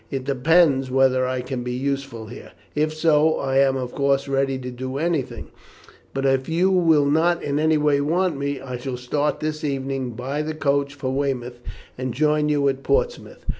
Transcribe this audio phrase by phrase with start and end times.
[0.09, 4.57] "It depends whether I can be useful here; if so, I am of course ready
[4.57, 5.51] to do anything,
[6.11, 10.13] but if you will not in any way want me, I shall start this evening
[10.13, 11.59] by the coach for Weymouth,
[11.99, 13.45] and join you at Portsmouth.